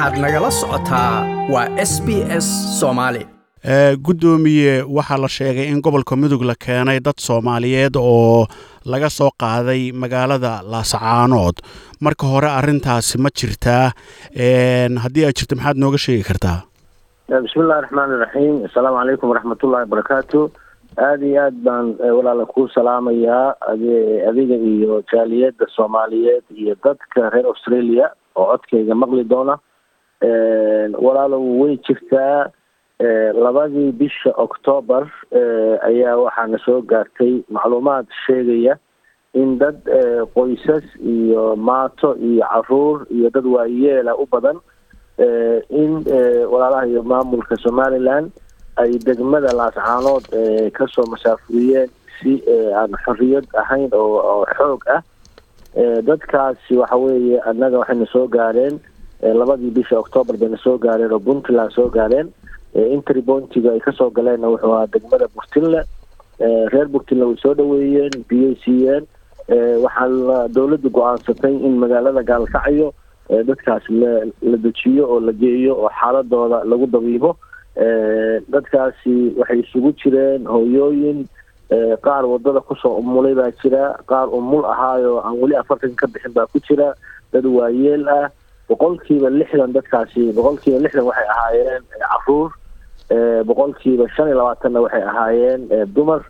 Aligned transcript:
waxaad 0.00 0.18
nagala 0.24 0.50
socotaa 0.60 1.14
waa 1.52 1.68
s 1.90 1.92
b 2.06 2.08
s 2.44 2.46
soomaali 2.80 3.22
guddoomiye 4.06 4.72
waxaa 4.96 5.18
la 5.24 5.28
sheegay 5.28 5.66
in 5.72 5.80
gobolka 5.84 6.16
mudug 6.16 6.42
la 6.50 6.54
keenay 6.64 7.00
dad 7.06 7.18
soomaaliyeed 7.26 7.96
oo 8.00 8.46
laga 8.92 9.10
soo 9.10 9.28
qaaday 9.42 9.92
magaalada 10.02 10.52
laascaanood 10.72 11.56
marka 12.06 12.26
hore 12.32 12.48
arintaasi 12.58 13.18
ma 13.24 13.28
jirtaa 13.40 13.92
haddii 15.04 15.24
ay 15.28 15.32
jirto 15.38 15.54
maxaad 15.56 15.76
nooga 15.84 15.98
sheegi 16.04 16.24
kartaa? 16.30 16.58
Bismillahi 17.44 17.80
raxmaan 17.84 18.10
iraxiim 18.16 18.56
assalaamu 18.68 18.98
calaykum 19.00 19.28
waraxmatullahi 19.32 19.84
wabarakaatu 19.86 20.40
aada 20.96 21.26
iyo 21.26 21.42
aad 21.44 21.56
baan 21.66 21.86
walaala 22.16 22.46
kuu 22.46 22.68
salaamayaa. 22.74 23.54
Adiga 24.30 24.56
iyo 24.72 25.02
jaaliyadda 25.12 25.66
soomaaliyeed 25.76 26.44
iyo 26.56 26.74
dadka 26.84 27.30
reer 27.30 27.46
australia 27.52 28.06
oo 28.36 28.46
codkayga 28.52 28.94
maqli 28.94 29.24
doona 29.24 29.58
walaalow 30.22 31.42
way 31.60 31.76
jirtaa. 31.86 32.50
Labadii 33.42 33.92
bisha 33.92 34.30
octoobar 34.36 35.08
ayaa 35.88 36.16
waxaana 36.16 36.58
soo 36.64 36.82
gaartay 36.82 37.40
macluumaad 37.48 38.06
sheegaya 38.26 38.76
in 39.34 39.56
dad 39.58 39.80
qoysas 40.34 40.84
iyo 41.00 41.56
maato 41.56 42.16
iyo 42.20 42.44
carruur 42.44 43.06
iyo 43.10 43.30
dad 43.30 43.46
waayeela 43.46 44.16
u 44.16 44.26
badan 44.26 44.60
in 45.70 46.04
walaalaha 46.52 46.86
iyo 46.86 47.02
maamulka 47.02 47.56
somaliland 47.56 48.30
ay 48.76 48.98
degmada 48.98 49.48
laascaanood 49.52 50.28
ka 50.76 50.84
soo 50.92 51.06
masaafuriyeen 51.08 51.88
si 52.20 52.42
aan 52.76 52.92
xorriyad 53.04 53.46
ahayn 53.56 53.88
oo 53.96 54.44
xoog 54.58 54.84
ah. 54.92 55.00
Dadkaasi 56.04 56.76
waxa 56.76 56.96
weeye 56.96 57.40
annaga 57.48 57.78
waxayna 57.78 58.06
soo 58.12 58.28
gaareen 58.28 58.76
labadii 59.22 59.70
bisha 59.70 59.98
octoobar 59.98 60.36
bayna 60.36 60.56
soo 60.64 60.78
gaareen 60.78 61.12
oo 61.12 61.18
puntland 61.20 61.70
soo 61.72 61.88
gaareen. 61.90 62.28
Intry 62.74 63.20
bontiga 63.22 63.72
ay 63.72 63.80
ka 63.80 63.92
soo 63.92 64.10
galeenna 64.10 64.48
wuxuu 64.48 64.72
ahaa 64.74 64.86
degmada 64.86 65.26
burtinle 65.34 65.80
reer 66.72 66.86
burtinle 66.88 67.24
way 67.28 67.36
soo 67.42 67.54
dhaweeyeen 67.54 68.24
biyay 68.28 68.54
siiyeen 68.64 69.04
waxaa 69.84 70.48
dawladdu 70.54 70.90
go'aansatay 70.90 71.54
in 71.66 71.74
magaalada 71.82 72.22
gaalkacyo 72.22 72.92
dadkaas 73.48 73.84
la 73.90 74.56
dejiyo 74.64 75.04
oo 75.10 75.20
la 75.20 75.32
geeyo 75.32 75.74
oo 75.82 75.90
xaaladooda 76.00 76.62
lagu 76.64 76.86
dabiibo 76.86 77.36
dadkaasi 78.54 79.34
waxay 79.38 79.60
isugu 79.66 79.92
jireen 80.02 80.46
hooyooyin. 80.46 81.26
Qaar 82.02 82.24
waddada 82.26 82.60
ku 82.66 82.74
soo 82.82 82.96
umulay 82.98 83.34
baa 83.34 83.50
jira 83.62 83.94
qaar 84.10 84.26
umul 84.30 84.64
ahaayo 84.66 85.20
aan 85.22 85.38
weli 85.42 85.54
afartan 85.56 85.94
ka 85.94 86.06
bixin 86.06 86.32
baa 86.34 86.46
ku 86.46 86.58
jira. 86.66 86.94
Dad 87.32 87.46
waayeel 87.46 88.08
ah 88.08 88.26
boqolkiiba 88.70 89.28
lixdan 89.40 89.72
dadkaasi 89.76 90.22
boqolkiiba 90.38 90.78
lixdan 90.84 91.04
waxay 91.10 91.28
ahaayeen 91.34 91.82
carruur 92.02 92.50
boqolkiiba 93.48 94.06
shan 94.16 94.28
iyo 94.30 94.36
labaatanna 94.40 94.80
waxay 94.84 95.02
ahaayeen 95.10 95.60
dumar 95.94 96.20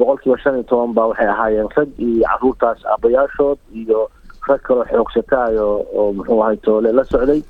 boqolkiiba 0.00 0.36
shan 0.42 0.54
iyo 0.58 0.64
toban 0.70 0.92
ba 0.96 1.06
waxay 1.12 1.28
ahaayeen. 1.34 1.68
Rag 1.76 1.88
iyo 1.98 2.24
caruurtaas 2.28 2.80
aabayaashood 2.92 3.58
iyo 3.80 4.08
rag 4.48 4.60
kaloo 4.66 4.84
xoogsataayo 4.90 5.66
oo 5.98 6.12
muxuu 6.16 6.40
ahay 6.42 6.56
toole 6.64 6.92
la 6.92 7.04
socday. 7.04 7.40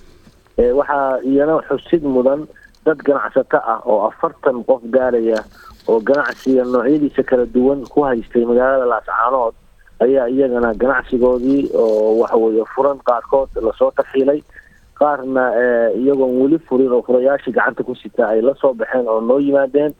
Waxaa 0.78 1.18
iyana 1.30 1.58
xusid 1.68 2.02
mudan 2.02 2.46
dad 2.86 2.98
ganacsato 3.06 3.58
ah 3.72 3.80
oo 3.86 4.06
afartan 4.10 4.64
qof 4.68 4.82
gaaraya 4.94 5.40
oo 5.88 6.00
ganacsiga 6.00 6.64
noocyadiisa 6.64 7.22
kala 7.22 7.46
duwan 7.54 7.80
ku 7.92 8.02
haystay 8.04 8.44
magaalada 8.44 8.86
laascaanood 8.92 9.54
ayaa 10.00 10.28
iyagana 10.28 10.74
ganacsigoodii 10.74 11.70
oo 11.74 12.18
waxaweye 12.20 12.64
furan 12.74 12.98
qaarkood 13.08 13.48
la 13.62 13.72
soo 13.78 13.90
tarxiilay 13.96 14.40
qaarna 14.98 15.44
iyagoon 16.00 16.40
weli 16.42 16.58
furin 16.58 16.92
oo 16.92 17.02
furayaashii 17.02 17.52
gacanta 17.52 17.82
ku 17.82 17.94
sita 17.94 18.28
ay 18.28 18.40
la 18.42 18.54
soo 18.54 18.74
baxeen 18.74 19.08
oo 19.08 19.20
noo 19.20 19.38
yimaadeen. 19.40 19.92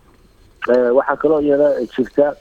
Waxaa 0.97 1.17
kaloo 1.17 1.41
iyana 1.41 1.69
jirta 1.95 2.35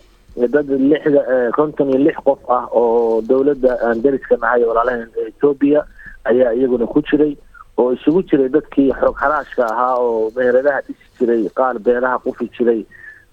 dad 0.53 0.69
lixda 0.69 1.22
konton 1.56 1.90
iyo 1.90 2.00
lix 2.00 2.18
qof 2.25 2.40
ah 2.50 2.66
oo 2.72 3.22
dawladda 3.22 3.78
aan 3.86 4.02
dariska 4.02 4.38
nahay 4.38 4.63
walaalahan 4.63 5.09
etoobiya 5.28 5.84
ayaa 6.25 6.53
iyaguna 6.58 6.88
ku 6.88 7.02
jiray 7.02 7.38
oo 7.78 7.92
isugu 7.94 8.24
jiray 8.24 8.50
dadkii 8.50 8.90
xoog 9.00 9.18
xaraashka 9.19 9.66
ahaa 9.69 9.96
oo 10.00 10.31
meheradaha 10.36 10.81
dhisi 10.88 11.06
jiray 11.19 11.50
qaar 11.58 11.78
beeraha 11.80 12.18
qufi 12.25 12.50
jiray 12.58 12.81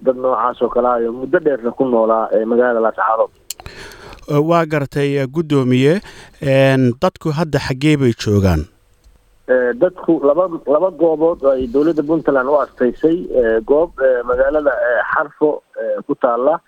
dad 0.00 0.16
noocaas 0.16 0.62
oo 0.62 0.68
kale 0.68 0.88
ayo 0.88 1.12
muddo 1.12 1.38
dheerna 1.38 1.70
ku 1.70 1.84
noolaa 1.88 2.28
magaalada 2.46 2.80
laascaanood 2.80 3.30
waa 4.30 4.64
gartay 4.66 5.26
guddoomiye 5.26 6.00
dadku 7.02 7.30
hadda 7.34 7.58
xaggee 7.58 7.96
bay 7.96 8.12
joogaan. 8.14 8.64
Dadku 9.82 10.20
laba 10.22 10.46
laba 10.66 10.90
goobood 10.90 11.42
ay 11.52 11.66
dawladda 11.66 12.02
puntland 12.06 12.48
u 12.48 12.54
astaysay 12.62 13.16
goob 13.66 13.90
magaalada 14.24 14.70
xarfo 15.12 15.62
ku 16.06 16.14
taalla 16.14 16.60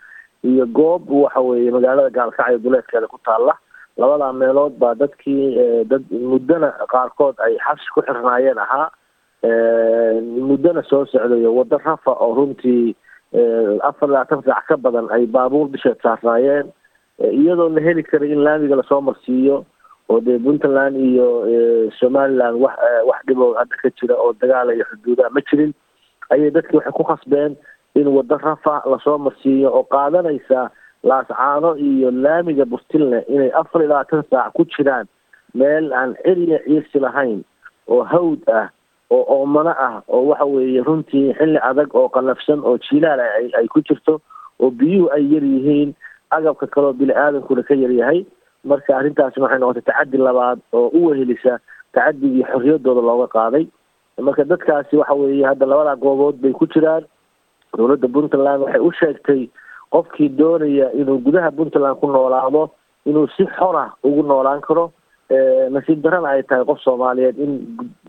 iyo 0.43 0.67
goob 0.67 1.07
waxa 1.11 1.41
weeye 1.41 1.71
magaalada 1.71 2.11
gaalkacyo 2.11 2.59
duleedkeeda 2.59 3.07
ku 3.07 3.19
taalla. 3.25 3.55
Labadaa 3.97 4.33
meelood 4.33 4.75
baa 4.81 4.95
dadkii 4.95 5.85
dad 5.87 6.03
muddona 6.11 6.73
qaarkood 6.91 7.39
ay 7.45 7.55
xabsi 7.67 7.87
ku 7.95 8.01
xirnaayeen 8.03 8.59
ahaa. 8.59 8.91
Muddona 10.49 10.83
soo 10.89 11.07
socdayo 11.07 11.55
waddo 11.55 11.79
rafa 11.79 12.11
oo 12.11 12.35
runtii 12.35 12.97
afar 13.89 14.09
labaatan 14.09 14.43
saac 14.47 14.67
ka 14.69 14.77
badan 14.77 15.07
ay 15.15 15.27
baabuur 15.27 15.69
bisheed 15.73 15.99
saarnaayeen 16.03 16.73
iyadoo 17.31 17.69
la 17.69 17.81
heli 17.81 18.03
karay 18.03 18.33
in 18.33 18.43
laamiga 18.45 18.77
la 18.77 18.83
soo 18.89 19.01
marsiiyo 19.01 19.65
oo 20.09 20.21
dee 20.21 20.39
puntland 20.39 20.97
iyo 20.97 21.27
somaliland 22.01 22.57
wax 22.63 22.75
wax 23.09 23.21
dhibo 23.27 23.55
hadda 23.55 23.77
ka 23.83 23.91
jira 24.01 24.15
oo 24.17 24.33
dagaala 24.41 24.75
iyo 24.75 24.85
xuduudaha 24.91 25.31
ma 25.31 25.41
jirin. 25.51 25.73
Ayay 26.31 26.51
dadkii 26.51 26.77
waxay 26.77 26.93
ku 26.93 27.05
khasbeen 27.05 27.57
in 27.95 28.09
waddo 28.09 28.37
rafa 28.39 28.83
la 28.91 28.99
soo 29.05 29.19
marsiiyo 29.19 29.71
oo 29.73 29.83
qaadanaysa 29.85 30.71
laascaano 31.05 31.77
iyo 31.77 32.11
laamiga 32.11 32.65
burtinle 32.65 33.25
inay 33.29 33.51
afar 33.55 33.83
iyo 33.83 33.89
labaatan 33.91 34.23
saac 34.31 34.53
ku 34.55 34.65
jiraan 34.65 35.07
meel 35.55 35.93
aan 35.93 36.15
ciriya 36.25 36.59
ciirsi 36.65 36.99
lahayn 37.01 37.43
oo 37.89 38.03
hawd 38.05 38.41
ah 38.51 38.69
oo 39.11 39.25
oomano 39.29 39.71
ah 39.71 40.03
oo 40.09 40.27
waxa 40.31 40.45
weeye 40.45 40.81
runtii 40.83 41.35
xilli 41.39 41.59
adag 41.63 41.95
oo 41.95 42.09
qalafsan 42.09 42.61
oo 42.65 42.79
jiilaal 42.79 43.21
ay 43.21 43.67
ku 43.69 43.81
jirto 43.83 44.21
oo 44.61 44.71
biyuhu 44.71 45.11
ay 45.13 45.27
yar 45.35 45.45
yihiin 45.45 45.95
agabka 46.39 46.67
kaleoo 46.67 46.93
bini 47.01 47.13
aadankuna 47.25 47.63
ka 47.69 47.75
yaryahay 47.75 48.25
marka 48.65 48.97
arrintaasna 48.99 49.43
waxay 49.45 49.59
noqotay 49.61 49.83
tacaddi 49.89 50.19
labaad 50.19 50.59
oo 50.73 50.89
u 50.99 51.07
wehelisa 51.07 51.59
tacadigii 51.95 52.45
xorriyadooda 52.53 53.03
looga 53.09 53.27
qaaday. 53.37 53.65
Marka 54.21 54.45
dadkaasi 54.45 54.97
waxa 54.97 55.15
weeye 55.15 55.45
hadda 55.47 55.67
labadaa 55.67 55.97
goobood 55.97 56.37
bay 56.43 56.53
ku 56.53 56.67
jiraan. 56.67 57.05
Dowladda 57.77 58.09
puntland 58.09 58.63
waxay 58.63 58.81
u 58.81 58.91
sheegtay 59.01 59.43
qofkii 59.93 60.29
doonaya 60.39 60.93
inuu 60.93 61.19
gudaha 61.25 61.51
puntland 61.51 61.99
ku 62.01 62.07
noolaado 62.07 62.71
inuu 63.07 63.27
si 63.37 63.45
xora 63.59 63.91
ugu 64.05 64.23
noolaan 64.23 64.61
karo. 64.61 64.93
Nasiib 65.73 66.03
darana 66.05 66.29
ay 66.37 66.43
tahay 66.43 66.65
qof 66.65 66.79
soomaaliyeed 66.85 67.39
in 67.41 67.53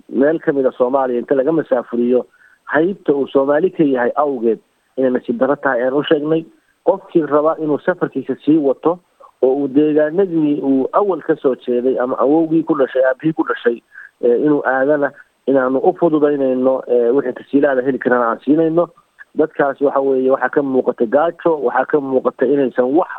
meel 0.10 0.40
ka 0.44 0.52
mid 0.54 0.66
a 0.66 0.72
soomaaliya 0.78 1.20
inta 1.24 1.36
laga 1.36 1.52
masaafuriyo 1.52 2.26
haybta 2.74 3.14
uu 3.16 3.28
soomaali 3.32 3.70
ka 3.72 3.84
yahay 3.84 4.12
awgeed 4.16 4.60
inay 4.98 5.12
nasiib 5.16 5.38
daro 5.40 5.56
tahay 5.56 5.80
ayaan 5.82 5.94
u 6.00 6.04
sheegnay 6.04 6.44
qofkii 6.84 7.26
raba 7.26 7.56
inuu 7.64 7.80
safarkiisa 7.86 8.36
sii 8.46 8.58
wato 8.58 9.00
oo 9.42 9.54
uu 9.56 9.68
deegaanadii 9.68 10.60
uu 10.62 10.88
awal 10.92 11.22
ka 11.22 11.36
soo 11.36 11.56
jeeday 11.56 12.00
ama 12.00 12.18
awowgii 12.20 12.64
ku 12.64 12.76
dhashay 12.80 13.04
aabihii 13.06 13.34
ku 13.34 13.44
dhashay 13.48 13.82
inuu 14.22 14.62
aadana 14.66 15.12
inaanu 15.48 15.80
u 15.80 15.94
fududaynayno 16.00 16.74
wixii 17.16 17.34
tasiilaada 17.40 17.82
heli 17.82 18.00
karana 18.00 18.28
aan 18.32 18.40
siinayno. 18.46 18.88
Dadkaas 19.36 19.82
waxa 19.82 20.00
weeye 20.00 20.32
waxaa 20.32 20.50
ka 20.50 20.62
muuqata 20.64 21.06
gaajo 21.06 21.52
waxaa 21.66 21.86
ka 21.86 22.00
muuqata 22.02 22.46
inaysan 22.46 22.86
wax 22.96 23.10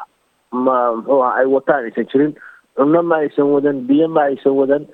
ma 0.52 0.76
muxuu 0.96 1.22
aha 1.24 1.34
ay 1.42 1.46
wataan 1.46 1.84
aysan 1.84 2.06
jirin 2.12 2.32
cunno 2.76 3.02
ma 3.02 3.16
aysan 3.16 3.50
wadan 3.52 3.80
biyo 3.88 4.08
ma 4.08 4.22
aysan 4.30 4.52
wadan. 4.56 4.86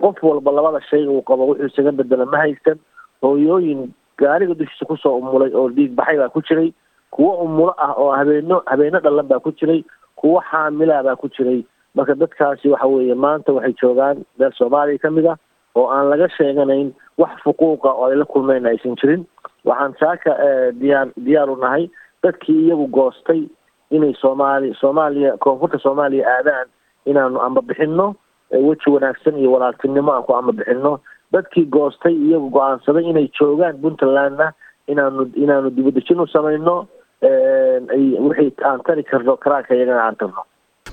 Qof 0.00 0.22
walba 0.22 0.52
labada 0.52 0.80
shay 0.90 1.04
uu 1.06 1.22
qabo 1.22 1.46
wuxuu 1.50 1.66
isaga 1.66 1.92
bedela 1.92 2.26
ma 2.26 2.38
haysan 2.44 2.78
hooyooyin 3.22 3.90
gaariga 4.18 4.54
dushiisa 4.54 4.86
ku 4.86 4.96
soo 4.96 5.18
umulay 5.18 5.52
oo 5.54 5.68
dhiig 5.68 5.92
baxay 5.98 6.16
baa 6.18 6.28
ku 6.28 6.40
jiray 6.42 6.72
kuwo 7.10 7.32
umulo 7.44 7.74
ah 7.78 7.92
oo 7.98 8.10
habeeno 8.12 8.62
habeeno 8.66 9.00
dhalan 9.00 9.26
baa 9.28 9.38
ku 9.44 9.52
jiray 9.52 9.84
kuwo 10.16 10.40
xaamilaa 10.50 11.02
baa 11.02 11.16
ku 11.16 11.28
jiray. 11.28 11.64
Marka 11.94 12.14
dadkaasi 12.14 12.68
waxa 12.70 12.86
weeye 12.86 13.14
maanta 13.14 13.52
waxay 13.52 13.74
joogaan 13.82 14.24
meel 14.38 14.52
soomaaliya 14.58 14.98
ka 15.02 15.10
mid 15.10 15.26
ah 15.26 15.36
oo 15.74 15.88
aan 15.90 16.10
laga 16.10 16.28
sheeganayn 16.36 16.92
wax 17.18 17.42
fuquuqa 17.44 17.90
oo 17.92 18.06
ay 18.10 18.16
la 18.16 18.24
aysan 18.70 18.94
jirin. 19.00 19.24
Waxaan 19.64 19.94
saaka 20.00 20.36
diyaar 20.80 21.08
diyaar 21.16 21.50
u 21.50 21.56
nahay 21.56 21.90
dadkii 22.22 22.66
iyagu 22.66 22.86
goostay 22.86 23.42
inay 23.90 24.14
soomaali 24.20 24.74
soomaaliya 24.80 25.36
koonfurta 25.42 25.78
soomaaliya 25.78 26.28
aadaan 26.36 26.68
inaanu 27.06 27.40
amba 27.42 27.60
bixino 27.62 28.14
weji 28.50 28.90
wanaagsan 28.90 29.38
iyo 29.38 29.52
walaaltinimo 29.52 30.12
aan 30.12 30.22
ku 30.22 30.34
amba 30.36 30.52
bixino 30.52 31.00
dadkii 31.32 31.64
goostay 31.66 32.14
iyagu 32.14 32.50
go'aansaday 32.50 33.04
inay 33.10 33.26
joogaan 33.38 33.78
puntlandna 33.82 34.52
inaanu 34.86 35.26
inaanu 35.34 35.70
dibadejin 35.70 36.20
u 36.20 36.26
samayno 36.26 36.86
wixii 37.22 38.52
aan 38.64 38.80
tari 38.86 39.02
karno 39.10 39.36
karaanka 39.36 39.74
iyagana 39.74 40.02
aan 40.06 40.16
tarno 40.20 40.42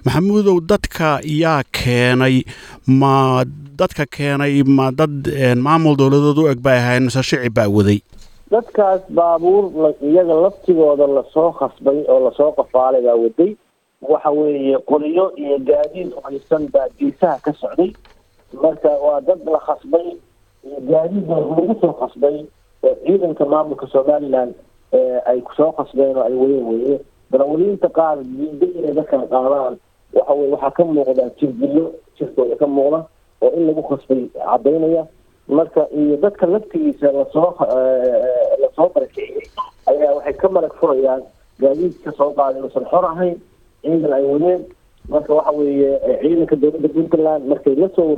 maxamuudow 0.06 0.58
dadka 0.72 1.20
yaa 1.24 1.64
keenay 1.80 2.36
ma 3.02 3.44
dadka 3.80 4.06
keenay 4.06 4.64
ma 4.78 4.92
dad 4.92 5.28
maamul 5.66 5.96
dowladood 6.00 6.38
u 6.44 6.48
eg 6.52 6.60
bay 6.62 6.78
ahayn 6.80 7.04
mise 7.08 7.22
shicib 7.24 7.54
baa 7.54 7.68
waday? 7.78 8.00
Dadkaas 8.52 9.02
baabuur 9.12 9.94
iyaga 10.02 10.36
laftigooda 10.44 11.08
la 11.08 11.24
soo 11.34 11.52
khasbay 11.60 12.04
oo 12.08 12.20
la 12.26 12.32
soo 12.38 12.52
qafaalay 12.58 13.02
baa 13.08 13.16
waday. 13.24 13.56
Waxa 14.02 14.30
weeye 14.32 14.78
qoliyo 14.90 15.26
iyo 15.36 15.58
gaadiid 15.70 16.12
haysan 16.24 16.68
baa 16.74 16.88
geesaha 17.00 17.40
ka 17.46 17.52
socday. 17.62 17.92
Marka 18.64 18.90
waa 19.06 19.20
dad 19.22 19.42
la 19.46 19.60
khasbay 19.68 20.08
iyo 20.68 20.80
gaadiid 20.92 21.28
lagu 21.28 21.76
soo 21.82 21.94
khasbay 22.00 22.46
oo 22.84 22.96
ciidanka 23.06 23.46
maamulka 23.46 23.88
somaliland 23.92 24.54
ay 25.30 25.42
ku 25.42 25.52
soo 25.58 25.72
khasbeen 25.78 26.18
oo 26.18 26.24
ay 26.24 26.34
wadeen 26.34 26.66
weye 26.70 27.00
darawaliinta 27.32 27.90
qaar 27.90 28.18
inay 28.22 28.94
dadkan 28.96 29.28
qaadaan 29.32 29.76
waxa 30.14 30.34
weye 30.34 30.52
waxaa 30.54 30.72
ka 30.78 30.84
muuqda 30.84 31.24
jirdillo 31.40 31.86
jirkooda 32.18 32.56
ka 32.56 32.68
muuqda 32.68 33.00
oo 33.42 33.52
in 33.58 33.68
lagu 33.68 33.82
khasbay 33.90 34.22
cadaynaya 34.34 35.04
marka 35.48 35.88
iyo 36.00 36.16
dadka 36.18 36.46
laftigiisa 36.48 37.12
la 37.12 37.26
soo 37.34 37.52
la 38.62 38.68
soo 38.76 38.90
barakiciyey 38.96 39.44
ayaa 39.92 40.14
waxay 40.16 40.34
ka 40.34 40.48
marag 40.50 40.74
furayaan 40.80 41.22
gaadiidka 41.60 42.12
soo 42.18 42.32
qaaday 42.38 42.62
uusan 42.64 42.86
xor 42.92 43.06
ahayn 43.06 43.36
ciidan 43.82 44.14
ay 44.14 44.24
wadeen. 44.24 44.62
Marka 45.10 45.34
waxa 45.34 45.52
weeye 45.56 45.92
ciidanka 46.22 46.56
dowladda 46.56 46.90
puntland 46.96 47.44
markay 47.52 47.76
la 47.76 47.88
soo 47.96 48.16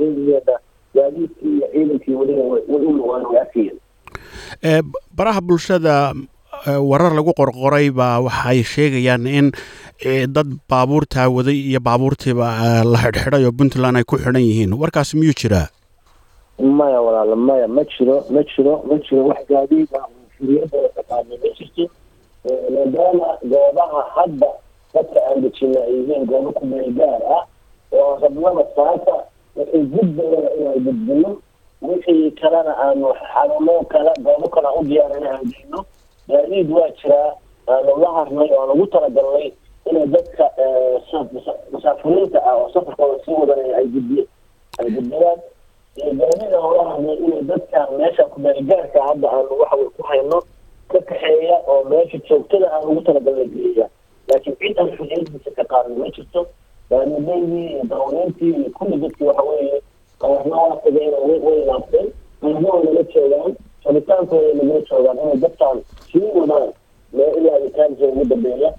gaadiidkii 0.94 1.54
iyo 1.58 1.66
ciidankii 1.72 2.14
weliba 2.14 2.42
way 2.50 2.62
u 2.68 2.78
lugaan 2.98 3.22
way 3.30 3.38
arkayeen 3.40 3.78
baraha 5.16 5.40
bulshada 5.40 6.12
warar 6.66 7.12
lagu 7.18 7.32
qorqoray 7.40 7.90
baa 7.90 8.20
waxay 8.26 8.62
sheegayaan 8.72 9.26
in 9.26 9.46
dad 10.36 10.48
baabuurtaa 10.70 11.28
waday 11.36 11.58
iyo 11.70 11.80
baabuurtiiba 11.80 12.48
la 12.92 12.98
xidhxidhay 13.04 13.44
oo 13.48 13.52
puntland 13.52 13.96
ay 13.96 14.04
ku 14.04 14.16
xidhan 14.18 14.42
yihiin. 14.48 14.72
Warkaas 14.80 15.14
miyuu 15.14 15.32
jiraa? 15.40 15.68
Maya 16.60 17.00
walaala 17.00 17.36
maya 17.36 17.68
ma 17.68 17.82
jiro 17.92 18.16
ma 18.34 18.42
jiro 18.50 18.74
ma 18.88 18.96
jiro 19.04 19.22
wax 19.32 19.40
gaadiid 19.48 19.88
ah 20.00 20.04
furiyadooda 20.36 20.88
taqaana 20.96 21.34
ma 21.42 21.48
jirto 21.58 21.84
maadaama 22.74 23.28
goobaha 23.52 24.00
hadda 24.16 24.50
dadka 24.94 25.18
aan 25.28 25.38
dejina 25.44 25.80
ay 25.88 25.92
yihiin 25.96 26.24
goobo 26.30 26.50
ku 26.58 26.64
meel 26.70 26.90
gaar 26.98 27.22
ah 27.36 27.42
oo 27.96 28.10
rabnaba 28.22 28.64
saaka 28.76 29.14
wixii 29.56 29.84
gudbayana 29.92 30.50
inaan 30.60 30.80
gudbino 30.86 31.30
wixii 31.88 32.30
kalena 32.40 32.72
aanu 32.84 33.08
xarumo 33.32 33.74
kale 33.92 34.12
goobo 34.26 34.46
kale 34.54 34.68
u 34.78 34.84
diyaarina 34.90 35.28
aan 35.36 35.44
geyno 35.52 35.80
gaadiid 36.50 36.70
waa 36.70 36.88
jiraa 36.90 37.34
la 38.00 38.10
harnay 38.12 38.50
oo 38.52 38.62
aan 38.62 38.70
ugu 38.70 38.86
talagalnay 38.86 39.52
inay 39.90 40.06
dadka 40.06 40.44
musaafiriinta 41.72 42.38
ah 42.44 42.54
oo 42.56 42.70
safarkooda 42.74 43.24
sii 43.24 43.32
wadanaya 43.40 43.76
ay 43.76 43.84
gudbi 43.86 44.26
ay 44.78 44.90
gudbiyaan. 44.90 45.38
Iyo 45.96 46.12
gaadiid 46.14 46.54
aan 46.54 46.64
ula 46.70 46.84
harnay 46.90 47.16
inay 47.16 47.42
dadka 47.42 47.88
meesha 47.98 48.24
kumeelgaarka 48.24 49.02
hadda 49.02 49.28
aanu 49.32 49.58
waxawey 49.60 49.88
ku 49.96 50.02
hayno 50.02 50.42
ka 50.88 50.98
kaxeeya 51.00 51.56
oo 51.66 51.84
meesha 51.84 52.18
joogtada 52.28 52.72
aan 52.72 52.88
ugu 52.88 53.00
talagalnay 53.00 53.46
geeya 53.54 53.86
laakiin 54.28 54.56
cid 54.60 54.78
aan 54.78 54.90
xujiyadiisa 54.96 55.50
ka 55.56 55.64
qaadan 55.64 55.98
ma 55.98 56.08
jirto 56.16 56.46
gaadidaydii 56.90 57.66
iyo 57.72 57.82
dawleyntii 57.84 58.50
iyo 58.54 58.70
kulli 58.78 58.96
dadkii 58.96 59.24
waxa 59.26 59.42
weeye 59.42 59.82
qaarna 60.18 60.56
waa 60.56 60.76
tageen 60.84 61.14
way 61.28 61.38
way 61.46 61.64
laabteen 61.66 62.08
qaarna 62.40 62.68
waa 62.68 62.82
nala 62.84 63.02
joogaan 63.14 63.54
rabitaankooda 63.84 64.54
nagala 64.54 64.80
joogaan 64.90 65.18
inay 65.18 65.36
dadkaan 65.44 65.78
sii 66.12 66.30
wadaan 66.34 66.72
mee 67.12 67.30
ilaa 67.38 67.56
abitaanka 67.56 68.04
ugu 68.06 68.24
dambeeya 68.24 68.34
ama 68.34 68.34
goobaha 68.34 68.34
ugu 68.34 68.34
talagalnay 68.34 68.34
ugu 68.34 68.34
tiri 68.34 68.38
gaalkacyo 68.40 68.58
ah 68.58 68.58
magaalada 68.58 68.58
gaalkacyo 68.58 68.58
gudaheeda 68.58 68.58
ay 68.58 68.58
nala 68.58 68.58
geeyaan 68.58 68.74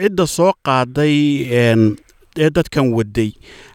cidda 0.00 0.26
soo 0.26 0.52
qaaday 0.64 1.16
ee 2.42 2.48
dadkan 2.56 2.92
waday 2.96 3.30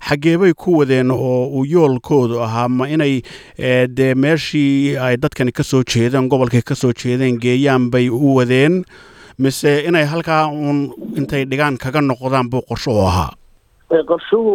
xaggee 0.08 0.38
bay 0.42 0.54
ku 0.54 0.78
wadeen 0.80 1.12
oo 1.12 1.46
uu 1.58 1.66
yoolkoodu 1.74 2.40
ahaa 2.46 2.68
ma 2.78 2.88
inay 2.90 3.22
dee 3.98 4.14
meeshii 4.16 4.98
ay 4.98 5.18
dadkani 5.18 5.52
ka 5.52 5.64
soo 5.64 5.84
jeedeen 5.84 6.28
gobolkay 6.32 6.62
ka 6.66 6.76
soo 6.76 6.92
jeedeen 6.94 7.38
geeyaan 7.44 7.90
bay 7.94 8.10
u 8.10 8.36
wadeen 8.38 8.82
mise 9.38 9.84
inay 9.88 10.06
halkaa 10.14 10.48
uun 10.50 10.80
intay 11.18 11.46
dhigaan 11.46 11.78
kaga 11.78 12.02
noqdaan 12.02 12.50
buu 12.50 12.62
qorsho 12.70 12.92
u 12.98 13.02
ahaa? 13.06 13.32
Qorshuhu 14.10 14.54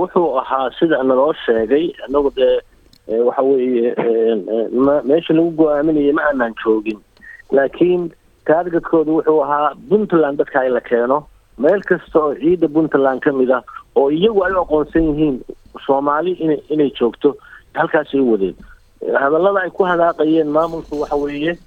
wuxuu 0.00 0.38
ahaa 0.40 0.70
sida 0.78 1.02
naloo 1.02 1.32
sheegay 1.46 1.90
anagu 2.06 2.30
dee 2.36 2.54
waxa 3.08 3.42
weeye 3.42 3.94
meesha 5.08 5.34
lagu 5.34 5.50
go'aaminayay 5.60 6.12
ma 6.12 6.22
aanaan 6.28 6.54
joogin. 6.64 6.98
Laakiin 7.52 8.10
taargetkoodu 8.46 9.16
wuxuu 9.16 9.42
ahaa 9.44 9.74
puntland 9.88 10.38
dadka 10.38 10.64
in 10.66 10.72
la 10.74 10.80
keeno. 10.80 11.26
Meel 11.58 11.82
kasta 11.82 12.18
oo 12.18 12.34
ciidda 12.34 12.68
puntland 12.68 13.20
ka 13.20 13.32
mid 13.32 13.50
ah 13.50 13.62
oo 13.96 14.08
iyagu 14.10 14.44
ay 14.44 14.52
u 14.52 14.60
aqoonsan 14.62 15.02
yihiin 15.10 15.36
soomaali 15.86 16.32
ina 16.32 16.56
inay 16.70 16.90
joogto 16.98 17.36
halkaasay 17.74 18.20
u 18.20 18.30
wadeen. 18.32 18.56
Hadallada 19.20 19.60
ay 19.62 19.70
ku 19.70 19.84
hadaaqayeen 19.84 20.48
maamulku 20.48 21.00
waxa 21.00 21.16
weeye 21.16 21.58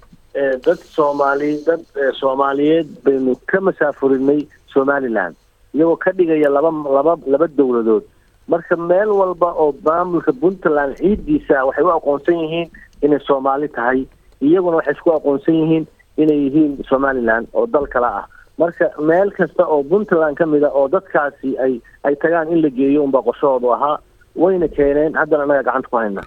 dad 0.64 0.78
soomaali 0.96 1.60
dad 1.66 1.80
soomaaliyeed 2.20 2.88
baynu 3.04 3.36
ka 3.46 3.60
masaafurinay 3.60 4.46
somaliland. 4.72 5.36
Iyagoo 5.74 5.96
ka 5.96 6.10
dhigaya 6.12 6.48
laba 6.50 6.70
laba 6.96 7.16
laba 7.26 7.46
dowladood 7.46 8.04
marka 8.48 8.76
meel 8.76 9.10
walba 9.20 9.48
oo 9.62 9.74
maamulka 9.84 10.32
puntland 10.40 10.96
ciiddiisa 11.00 11.64
waxay 11.68 11.84
u 11.84 11.90
aqoonsan 11.96 12.38
yihiin 12.42 12.68
inay 13.02 13.20
soomaali 13.26 13.68
tahay 13.68 14.00
iyaguna 14.40 14.76
waxay 14.80 14.94
isku 14.94 15.10
aqoonsan 15.18 15.54
yihiin 15.60 15.84
inay 16.22 16.38
yihiin 16.46 16.72
somaliland 16.88 17.46
oo 17.52 17.66
dal 17.66 17.86
kale 17.94 18.06
ah. 18.06 18.26
Marka 18.58 18.86
meel 19.08 19.30
kasta 19.36 19.66
oo 19.66 19.82
puntland 19.90 20.36
ka 20.38 20.46
mid 20.46 20.64
a 20.64 20.70
oo 20.72 20.88
dadkaasi 20.88 21.58
ay 21.64 21.74
ay 22.08 22.14
tagaan 22.22 22.48
in 22.52 22.62
la 22.64 22.70
geeyo 22.78 23.04
unbaa 23.04 23.22
qorshahoodu 23.26 23.72
ahaa 23.74 23.98
wayna 24.36 24.68
keeneen 24.68 25.12
haddana 25.20 25.42
annaga 25.44 25.62
gacanta 25.68 25.88
ku 25.88 25.96
hayna. 25.96 26.22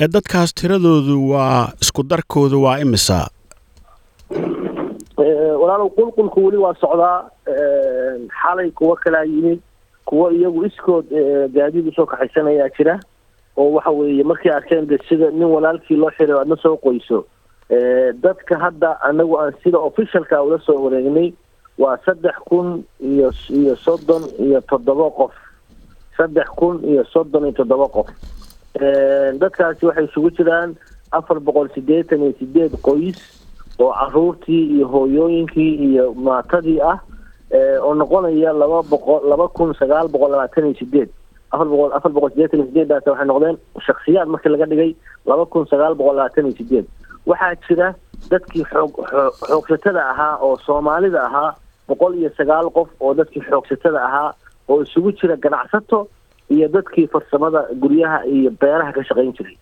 Ee 0.00 0.08
dadkaas 0.08 0.54
tiradoodu 0.54 1.16
waa 1.32 1.68
isku 1.82 2.02
darkoodu 2.02 2.62
waa 2.64 2.78
imisa? 2.84 3.18
Walaalow 5.60 5.90
qulqulku 5.98 6.44
weli 6.46 6.56
waa 6.64 6.74
socdaa 6.80 7.18
xalay 8.40 8.70
kuwo 8.70 8.96
kalaa 8.96 9.24
yimid 9.24 9.60
kuwo 10.08 10.30
iyagu 10.32 10.64
iskood 10.66 11.06
gaadiid 11.54 11.88
u 11.88 11.92
soo 11.92 12.06
kaxaysanayaa 12.06 12.68
jira 12.78 12.94
oo 13.56 13.70
waxa 13.76 13.90
weeye 13.90 14.24
markay 14.24 14.52
arkeen 14.52 14.86
de 14.86 14.98
sida 15.08 15.30
nin 15.30 15.44
walaalkii 15.54 15.96
loo 15.96 16.10
xiray 16.16 16.38
aadna 16.38 16.56
soo 16.62 16.76
qoyso 16.76 17.24
dadka 18.24 18.56
hadda 18.58 18.90
anagu 19.08 19.36
aan 19.40 19.52
sida 19.62 19.78
officialka 19.78 20.42
ula 20.42 20.58
soo 20.66 20.78
wareegnay 20.84 21.32
waa 21.78 21.98
saddex 22.06 22.36
kun 22.48 22.84
iyo 23.00 23.32
iyo 23.50 23.76
soddon 23.76 24.22
iyo 24.38 24.60
toddoba 24.60 25.10
qof. 25.10 25.34
Saddex 26.16 26.48
kun 26.58 26.80
iyo 26.84 27.04
soddon 27.04 27.42
iyo 27.46 27.52
toddoba 27.52 27.86
qof. 27.88 28.08
Dadkaasi 29.40 29.86
waxay 29.86 30.04
isugu 30.08 30.30
jiraan 30.38 30.74
afar 31.12 31.38
boqol 31.40 31.68
siddeetan 31.74 32.22
iyo 32.24 32.32
sideed 32.38 32.72
qoys 32.82 33.18
oo 33.78 33.92
caruurtii 33.92 34.64
iyo 34.74 34.86
hooyooyinkii 34.88 35.74
iyo 35.88 36.14
maatadii 36.14 36.80
ah 36.80 36.98
oo 37.82 37.94
noqonaya 37.94 38.52
laba 38.52 38.82
boqol 38.82 39.28
laba 39.30 39.48
kun 39.48 39.74
sagaal 39.74 40.08
boqol 40.08 40.30
labaatan 40.32 40.66
iyo 40.66 40.74
sideed 40.80 41.08
afar 41.52 41.66
boqol 41.72 41.92
afar 41.96 42.12
boqol 42.12 42.30
sideetan 42.34 42.60
iyo 42.60 42.66
sideeddaas 42.68 43.06
waxay 43.06 43.26
noqdeen 43.26 43.56
shaksiyaad 43.86 44.28
markii 44.28 44.52
laga 44.52 44.66
dhigay 44.72 44.90
laba 45.26 45.46
kun 45.46 45.66
sagaal 45.70 45.94
boqol 45.94 46.16
labaatan 46.16 46.46
iyo 46.46 46.56
sideed 46.60 46.86
waxaa 47.26 47.54
jira 47.68 47.88
dadkii 48.30 48.64
xoog 48.72 48.92
xoogsatada 49.48 50.02
ahaa 50.12 50.36
oo 50.44 50.56
soomaalida 50.66 51.20
ahaa 51.28 51.54
boqol 51.88 52.14
iyo 52.20 52.30
sagaal 52.36 52.70
qof 52.76 52.88
oo 53.00 53.14
dadkii 53.14 53.42
xoogsatada 53.48 54.00
ahaa 54.08 54.30
oo 54.68 54.82
isugu 54.82 55.12
jira 55.12 55.36
ganacsato 55.36 56.08
iyo 56.50 56.68
dadkii 56.68 57.06
farsamada 57.12 57.60
guryaha 57.80 58.24
iyo 58.26 58.50
beeraha 58.60 58.92
ka 58.92 59.02
shaqayn 59.04 59.32
jiray. 59.36 59.56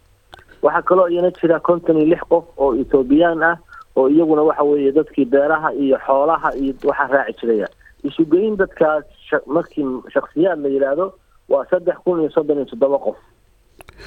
Waxaa 0.63 0.83
kaloo 0.83 1.07
iyana 1.09 1.31
jira 1.31 1.61
konton 1.61 1.97
iyo 1.99 2.07
lix 2.15 2.23
qof 2.31 2.45
oo 2.59 2.75
ethoobiyan 2.75 3.43
ah 3.43 3.57
oo 3.97 4.09
iyaguna 4.09 4.43
waxa 4.43 4.63
weeye 4.63 4.93
dadkii 4.93 5.25
beeraha 5.25 5.73
iyo 5.75 5.99
xoolaha 6.07 6.55
iyo 6.57 6.75
waxaa 6.85 7.07
raaci 7.13 7.39
jiraya 7.41 7.69
isugeyn 8.05 8.57
dadkaas 8.57 9.05
markii 9.47 9.87
shaksiyaad 10.15 10.61
la 10.63 10.69
yidhaahdo 10.69 11.13
waa 11.49 11.65
saddex 11.71 11.97
kun 12.05 12.21
iyo 12.21 12.31
soddon 12.31 12.57
iyo 12.57 12.65
toddoba 12.65 12.99
qof. 12.99 13.17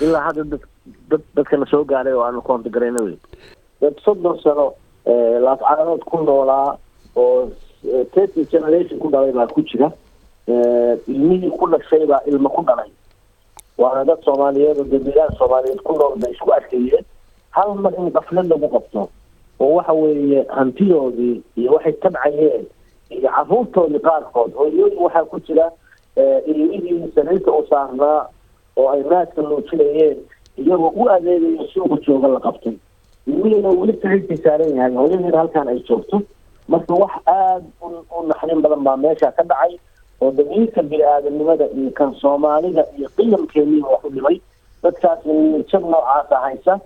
Ilaa 0.02 0.22
hadda 0.22 0.44
dad 0.44 0.62
dad 1.10 1.22
dadkana 1.36 1.66
soo 1.66 1.84
gaaray 1.84 2.14
oo 2.14 2.24
aanu 2.24 2.42
koonta 2.42 2.70
garayna 2.70 3.02
wey 3.04 3.18
dad 3.82 3.96
soddon 4.06 4.40
sano 4.44 4.74
laascaanood 5.46 6.04
ku 6.06 6.18
noolaa 6.24 6.78
oo 7.16 7.50
thirty 8.14 8.46
generation 8.46 9.00
ku 9.00 9.10
dhalay 9.10 9.32
baa 9.32 9.48
ku 9.48 9.62
jira. 9.62 9.92
Ilmihii 11.08 11.52
ku 11.58 11.68
dhashay 11.70 12.06
baa 12.06 12.22
ilmo 12.28 12.50
ku 12.50 12.62
dhalay. 12.66 12.90
Waana 13.78 14.06
dad 14.06 14.20
soomaaliyeed 14.26 14.78
oo 14.80 14.84
dambiilaha 14.84 15.36
soomaaliyeed 15.38 15.82
ku 15.84 15.94
nool 15.98 16.16
bay 16.20 16.32
isku 16.32 16.52
arkayeen 16.54 17.06
hal 17.52 17.74
mar 17.76 17.94
in 17.98 18.12
qaflad 18.12 18.48
lagu 18.52 18.68
qabto 18.70 19.10
oo 19.60 19.74
waxa 19.76 19.94
weeye 19.94 20.46
hantidoodii 20.50 21.42
iyo 21.56 21.72
waxay 21.74 21.94
tabcayeen 21.94 22.66
iyo 23.10 23.30
caruurtoodii 23.36 24.00
qaarkood. 24.00 24.52
Hooyooyin 24.54 24.98
waxaa 25.00 25.26
ku 25.26 25.40
jira 25.40 25.72
ilmihii 26.48 27.12
sariirta 27.16 27.52
u 27.52 27.66
saarnaa 27.70 28.28
oo 28.78 28.90
ay 28.90 29.04
maaska 29.04 29.42
loojinayeen 29.42 30.18
iyagoo 30.58 30.92
u 30.96 31.10
adeegayo 31.10 31.68
suuqa 31.74 31.96
jooga 32.06 32.28
la 32.28 32.40
qabtay. 32.40 32.74
Ilmihiina 33.28 33.70
weli 33.70 34.00
sariirtii 34.02 34.38
saaran 34.38 34.76
yahay 34.76 34.94
hooyadiina 34.96 35.38
halkaan 35.38 35.68
ay 35.68 35.80
joogto. 35.88 36.22
Marka 36.68 36.94
wax 36.94 37.12
aada 37.26 37.66
u 38.20 38.24
naxdin 38.28 38.62
badan 38.62 38.84
baa 38.84 38.98
meesha 38.98 39.32
ka 39.32 39.44
dhacay 39.44 39.78
oo 40.22 40.32
damiirka 40.32 40.82
bini-aadamnimada 40.84 41.66
iyo 41.78 41.92
kan 41.92 42.14
soomaalida 42.22 42.84
iyo 42.98 43.10
qiyamkeeniiba 43.18 43.88
wax 43.90 44.04
u 44.04 44.10
dhimay. 44.10 44.38
Dadkaas 44.84 45.26
niyadjab 45.26 45.82
noocaasa 45.92 46.36
haysa 46.46 46.80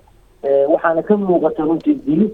waxaana 0.74 1.02
ka 1.04 1.18
muuqata 1.18 1.64
runtii 1.64 1.94
dilid 2.06 2.32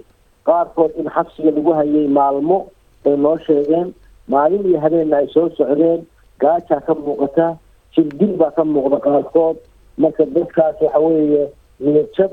qaarkood 0.48 0.92
in 1.00 1.08
xabsiga 1.14 1.50
lagu 1.56 1.72
hayay 1.78 2.06
maalmo 2.08 2.58
ay 3.06 3.16
noo 3.16 3.36
sheegeen 3.46 3.94
maalin 4.28 4.64
iyo 4.66 4.80
habeenna 4.80 5.16
ay 5.16 5.26
soo 5.34 5.48
socdeen 5.58 6.06
gaajaa 6.40 6.80
ka 6.86 6.94
muuqata 6.94 7.56
jirdil 7.94 8.36
baa 8.40 8.50
ka 8.50 8.64
muuqda 8.64 8.96
qaarkood 9.06 9.56
marka 9.98 10.24
dadkaas 10.34 10.76
waxa 10.80 10.98
weeye 10.98 11.48
niyadjab 11.80 12.30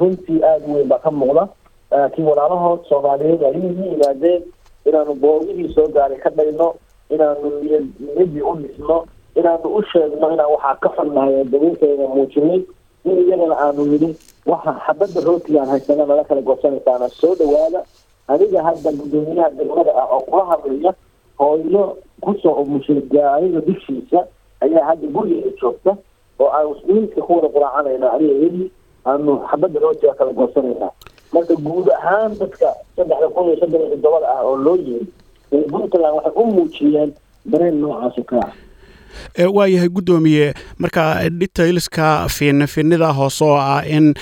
runtii 0.00 0.40
aada 0.44 0.66
weyn 0.74 0.88
baa 0.88 0.98
ka 0.98 1.10
muuqda. 1.10 1.48
Laakiin 1.90 2.26
walaalahood 2.26 2.80
soomaaliyeed 2.88 3.42
ay 3.42 3.54
ii 3.54 3.90
yimaadeen 3.90 4.42
inaanu 4.86 5.14
boogihii 5.14 5.68
soo 5.74 5.86
gaaray 5.94 6.18
ka 6.18 6.30
dhayno 6.30 6.74
inaanu 7.10 7.50
niyad 7.62 7.84
niyadii 8.00 8.42
u 8.42 8.54
dhisno 8.62 8.96
inaanu 9.38 9.68
u 9.78 9.82
sheegno 9.92 10.26
inaan 10.34 10.50
waxaa 10.54 10.74
ka 10.82 10.88
xunnahay 10.96 11.34
oo 11.40 11.44
dabiilkeeda 11.52 12.06
muujinay 12.14 12.60
in 13.04 13.16
iyagana 13.26 13.56
aanu 13.64 13.82
yidhi 13.92 14.10
waxa 14.46 14.72
xabadda 14.86 15.20
rootigaan 15.28 15.68
haysana 15.72 16.06
nala 16.06 16.24
kala 16.24 16.40
goosanaysaana 16.48 17.08
soo 17.20 17.34
dhawaada 17.40 17.80
aniga 18.28 18.62
hadda 18.66 18.90
guddoomiyaha 18.98 19.50
degmada 19.58 19.92
ah 20.02 20.06
oo 20.16 20.20
kula 20.30 20.44
hadlaya 20.50 20.92
hooyo 21.38 21.82
ku 22.24 22.34
soo 22.42 22.52
umushay 22.62 23.00
gaariga 23.14 23.60
dushiisa 23.68 24.20
ayaa 24.64 24.84
hadda 24.88 25.06
gurigeeda 25.16 25.50
joogta 25.60 25.92
oo 26.40 26.48
aan 26.56 26.66
muslimiinka 26.72 27.20
ku 27.26 27.32
wada 27.36 27.48
quraacanayna 27.54 28.06
aniga 28.16 28.34
eli 28.46 28.70
aanu 29.06 29.32
xabadda 29.50 29.78
rootiga 29.84 30.14
kala 30.18 30.32
goosanayna 30.40 30.88
marka 31.34 31.54
guud 31.66 31.88
ahaan 31.98 32.32
dadka 32.40 32.68
saddexda 32.96 33.28
kun 33.34 33.44
iyo 33.48 33.56
soddon 33.60 33.80
iyo 33.80 33.90
toddobada 33.96 34.26
ah 34.34 34.40
oo 34.48 34.56
loo 34.64 34.76
yiri 34.86 35.06
ee 35.52 35.62
puntland 35.72 36.14
waxay 36.16 36.32
u 36.42 36.44
muujiyeen 36.56 37.10
dareen 37.52 37.76
noocaas 37.82 38.18
oo 38.18 38.24
kale 38.30 38.42
ah 38.46 38.52
waayahay 39.38 39.88
guddoomiye 39.88 40.54
marka 40.78 41.28
detailska 41.30 42.26
fiinfinida 42.28 43.12
hoose 43.12 43.44
oo 43.44 43.56
ah 43.58 43.82
in 43.86 44.14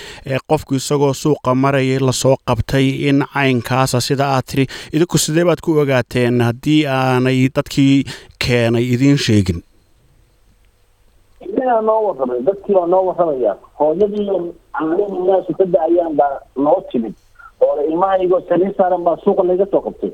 qofku 0.49 0.75
isagoo 0.75 1.13
suuqa 1.15 1.55
marayay 1.55 1.99
la 1.99 2.13
soo 2.13 2.37
qabtay 2.49 2.89
in 3.09 3.25
caynkaasa 3.35 4.01
sida 4.01 4.27
aad 4.27 4.45
tiri 4.47 4.67
idinku 4.93 5.19
sidee 5.19 5.45
baad 5.45 5.61
ku 5.61 5.77
ogaateen 5.83 6.41
haddii 6.41 6.87
aanay 6.87 7.49
dadkii 7.55 8.05
keenay 8.47 8.85
idiin 8.95 9.19
sheegin? 9.19 9.61
Iyagaa 11.41 11.81
noo 11.81 12.01
warramay 12.09 12.41
dadkii 12.47 12.75
baa 12.75 12.87
noo 12.87 13.05
warramaya 13.07 13.57
hooyadii 13.79 14.27
caanihii 14.73 15.27
naasu 15.29 15.53
ka 15.59 15.65
da'ayaan 15.65 16.15
baa 16.17 16.41
noo 16.57 16.81
timid. 16.93 17.15
Oo 17.61 17.83
ilmahaygoo 17.89 18.41
saliin 18.49 18.75
saaran 18.79 19.03
baa 19.05 19.17
suuqa 19.25 19.43
laga 19.43 19.67
soo 19.71 19.81
qabtay. 19.81 20.11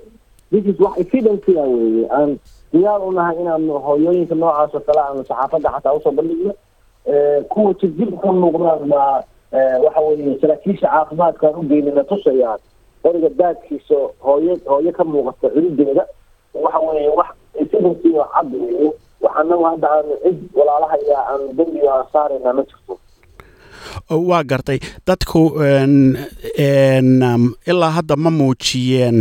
This 0.51 0.65
is 0.67 0.81
wax 0.81 0.99
evidencia 1.01 1.63
weeye 1.63 2.09
aan 2.11 2.39
diyaar 2.73 3.01
u 3.09 3.13
nahay 3.13 3.37
inaanu 3.43 3.79
hooyooyinka 3.87 4.35
noocaas 4.35 4.75
oo 4.75 4.81
kale 4.87 5.01
aanu 5.01 5.25
saxaafadda 5.29 5.71
xataa 5.75 5.93
u 5.97 6.01
soo 6.05 6.13
bandhigno? 6.19 6.53
Kuwa 7.49 7.73
jirjir 7.81 8.11
ku 8.21 8.29
muuqdaan 8.33 8.89
baa 8.93 9.23
waxa 9.85 10.01
weeye 10.07 10.39
saraakiisha 10.41 10.87
caafimaadkaan 10.93 11.55
u 11.57 11.63
geynina 11.71 12.05
tusayaan 12.05 12.61
qoriga 13.03 13.29
daadkiisa 13.39 13.97
hooyo 14.27 14.53
hooyo 14.71 14.93
ka 14.93 15.05
muuqata 15.05 15.49
cirideeda 15.55 16.05
waxa 16.65 16.79
weeye 16.87 17.09
wax 17.19 17.29
oo 17.81 18.25
cad 18.35 18.49
weeye 18.63 18.93
waxaanagu 19.25 19.65
hadda 19.71 19.89
aanu 19.95 20.15
cid 20.25 20.39
walaalahaya 20.59 21.19
aanu 21.31 21.47
dembiga 21.59 21.95
saarayna 22.13 22.53
ma 22.53 22.63
jirto. 22.69 22.95
Waa 24.11 24.43
gartay. 24.51 24.79
Dadku 25.07 25.41
ilaa 27.71 27.91
hadda 27.97 28.17
ma 28.17 28.31
muujiyeen 28.31 29.19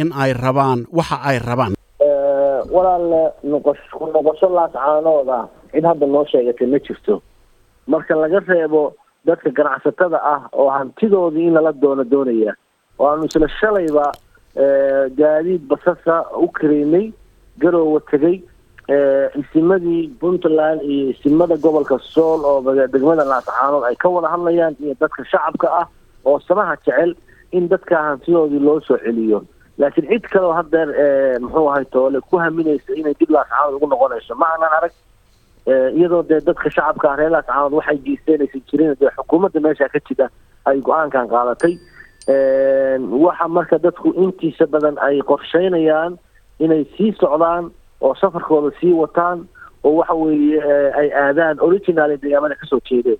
in 0.00 0.12
ay 0.22 0.32
rabaan 0.32 0.86
waxa 0.92 1.16
ay 1.30 1.38
rabaan 1.38 1.74
walaalle 2.70 3.22
noqosh 3.44 3.82
ku 3.98 4.06
noqosho 4.12 4.48
laas 4.56 4.72
caanooda 4.72 5.48
cid 5.72 5.84
hadda 5.84 6.06
noo 6.06 6.24
sheegatay 6.32 6.66
ma 6.66 6.78
jirto. 6.78 7.22
Marka 7.86 8.14
laga 8.14 8.40
reebo 8.48 8.94
dadka 9.26 9.50
ganacsatada 9.50 10.18
ah 10.22 10.40
oo 10.52 10.68
hantidoodii 10.70 11.46
in 11.48 11.54
lala 11.54 11.72
doono 11.72 12.04
doonaya 12.04 12.52
oo 12.98 13.06
aanu 13.08 13.24
isla 13.24 13.48
shalayba 13.60 14.12
gaadiid 15.18 15.62
basasa 15.70 16.24
u 16.44 16.48
kareynay 16.48 17.12
garoowa 17.58 18.00
tegay 18.10 18.42
isimadii 19.40 20.08
puntland 20.20 20.82
iyo 20.82 21.10
isimada 21.10 21.56
gobolka 21.56 21.98
sool 21.98 22.40
oo 22.44 22.60
degmada 22.92 23.24
laascaanood 23.24 23.84
ay 23.88 23.96
ka 23.96 24.08
wada 24.08 24.28
hadlayaan 24.28 24.74
iyo 24.80 24.94
dadka 25.00 25.24
shacabka 25.24 25.68
ah 25.80 25.86
oo 26.24 26.38
samaha 26.48 26.76
jecel 26.86 27.14
in 27.52 27.68
dadka 27.68 27.96
hantidoodii 28.08 28.58
loo 28.66 28.80
soo 28.80 28.98
celiyo 29.04 29.42
laakiin 29.82 30.08
cid 30.10 30.24
kaleo 30.32 30.52
hadeer 30.58 30.88
muxuu 31.44 31.66
ahay 31.70 31.84
toole 31.94 32.20
ku 32.30 32.38
haminaysa 32.44 32.94
inay 33.00 33.14
dib 33.20 33.30
laascaanood 33.36 33.74
ugu 33.78 33.86
noqonayso. 33.92 34.34
Ma 34.40 34.46
aanan 34.54 34.72
arag 34.78 34.94
iyadoo 35.98 36.22
dee 36.28 36.40
dadka 36.48 36.70
shacabka 36.76 37.10
ah 37.12 37.16
reer 37.20 37.30
laascaanood 37.34 37.72
waxay 37.78 37.98
geysteenaysan 38.06 38.62
jirin 38.70 38.94
dee 39.00 39.10
xukuumadda 39.16 39.60
meesha 39.66 39.88
ka 39.94 40.00
jira 40.08 40.26
ay 40.70 40.78
go'aankan 40.86 41.26
qaadatay. 41.32 41.74
Waxa 43.24 43.48
marka 43.56 43.78
dadku 43.84 44.12
intiisa 44.24 44.66
badan 44.74 44.96
ay 45.06 45.20
qorsheynayaan 45.30 46.18
inay 46.64 46.84
sii 46.96 47.12
socdaan 47.20 47.70
oo 48.00 48.14
safarkooda 48.20 48.70
sii 48.80 48.92
wataan 49.02 49.38
oo 49.84 49.92
waxa 49.98 50.14
weeye 50.14 50.60
ay 51.00 51.08
aadaan 51.24 51.56
original 51.68 52.10
deegaamada 52.22 52.54
ka 52.60 52.66
soo 52.70 52.80
jeedeen. 52.88 53.18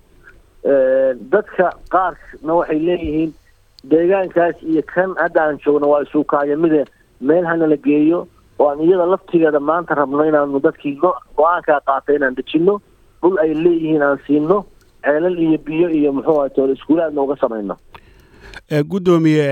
Dadka 1.33 1.65
qaarna 1.93 2.53
waxay 2.59 2.79
leeyihiin 2.87 3.31
deegaankaas 3.91 4.55
iyo 4.63 4.81
kan 4.93 5.15
hadda 5.21 5.41
aan 5.43 5.57
joogno 5.65 5.89
waa 5.89 6.01
isuukaayamide 6.03 6.85
meel 7.21 7.45
hana 7.45 7.67
la 7.67 7.77
geeyo 7.77 8.27
oo 8.59 8.69
aan 8.69 8.81
iyada 8.81 9.05
laftigeeda 9.05 9.59
maanta 9.59 9.95
rabno 9.95 10.25
inaanu 10.25 10.59
dadkii 10.59 10.95
go'aankaa 11.37 11.79
qaatay 11.87 12.15
inaan 12.15 12.35
dejino 12.35 12.79
dhul 13.21 13.37
ay 13.43 13.51
leeyihiin 13.63 14.01
aan 14.01 14.19
siino 14.27 14.65
ceelal 15.03 15.37
iyo 15.39 15.57
biyo 15.65 15.89
iyo 15.89 16.13
muxuu 16.13 16.37
ahay 16.39 16.49
toole 16.55 16.73
iskuulaadna 16.73 17.21
uga 17.21 17.35
samayno. 17.41 17.75
Guddoomiye 18.89 19.45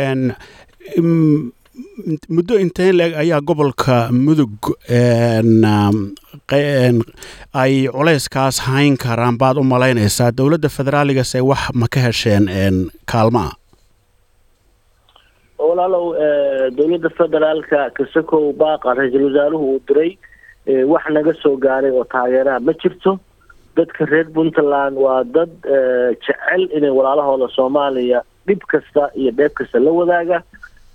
muddo 2.29 2.59
inteen 2.59 2.95
leeg 2.97 3.13
ayaa 3.15 3.41
gobolka 3.41 4.09
mudug 4.11 4.71
ay 7.53 7.87
culeyskaas 7.91 8.59
hayn 8.67 8.97
karaan 8.97 9.37
baad 9.37 9.57
u 9.57 9.63
malaynaysaa. 9.63 10.31
Dowladda 10.31 10.69
federaaligase 10.69 11.41
wax 11.41 11.71
ma 11.73 11.87
ka 11.91 11.99
hesheen 11.99 12.45
kaalmaa 13.11 13.51
walaalow 15.71 16.05
dowladda 16.77 17.09
federaalka 17.19 17.79
kasakow 17.97 18.43
baaqa 18.61 18.93
ra'iisul 18.99 19.25
wasaaruhu 19.29 19.65
uu 19.73 19.81
diray 19.87 20.11
wax 20.93 21.03
naga 21.15 21.33
soo 21.43 21.55
gaaray 21.65 21.91
oo 21.91 22.03
taageeraha 22.13 22.59
ma 22.59 22.73
jirto. 22.83 23.19
Dadka 23.75 24.05
reer 24.11 24.27
puntland 24.35 24.97
waa 25.03 25.23
dad 25.23 25.51
jecel 26.25 26.63
inay 26.77 26.91
walaalahooda 26.97 27.47
soomaaliya 27.55 28.19
dhib 28.47 28.61
kasta 28.71 29.09
iyo 29.15 29.31
dheeb 29.31 29.53
kasta 29.59 29.79
la 29.79 29.91
wadaaga. 29.99 30.41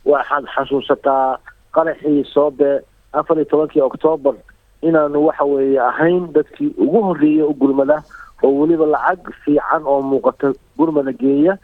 Waxaad 0.04 0.44
xasuusataa 0.54 1.38
qaraxii 1.76 2.24
soobe 2.34 2.70
afar 3.12 3.36
iyo 3.40 3.44
tobankii 3.50 3.80
octoobar 3.88 4.34
inaanu 4.82 5.24
waxa 5.26 5.44
weeye 5.44 5.80
ahayn 5.80 6.28
dadkii 6.36 6.70
ugu 6.84 7.00
horreeyey 7.08 7.42
u 7.42 7.54
gurmada 7.54 8.02
oo 8.44 8.52
weliba 8.60 8.86
lacag 8.86 9.32
fiican 9.44 9.82
oo 9.88 10.02
muuqata 10.02 10.52
gurmada 10.78 11.12
geeya 11.12 11.56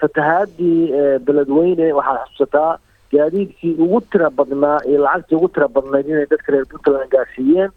fatahaadii 0.00 0.92
beledweyne 1.26 1.92
waxaad 1.98 2.18
xasuusataa 2.24 2.78
gaadiidkii 3.12 3.74
ugu 3.84 4.00
tira 4.12 4.30
badnaa 4.30 4.78
iyo 4.88 5.02
lacagtii 5.04 5.36
ugu 5.36 5.48
tira 5.48 5.68
badnayd 5.68 6.08
inay 6.08 6.26
dadka 6.30 6.52
reer 6.52 6.66
puntland 6.72 7.10
gaarsiiyeen. 7.14 7.70